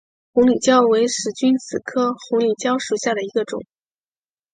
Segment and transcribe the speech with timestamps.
[0.33, 3.61] 红里蕉为使君子科红里蕉属下的一个种。